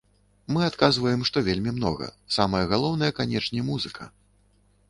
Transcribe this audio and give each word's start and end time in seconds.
Мы 0.55 0.61
адказваем, 0.69 1.21
што 1.29 1.43
вельмі 1.49 1.75
многа, 1.77 2.09
самае 2.39 2.65
галоўнае, 2.73 3.11
канечне, 3.21 3.61
музыка. 3.73 4.09